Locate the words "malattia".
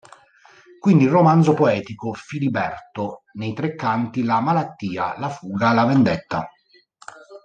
4.39-5.15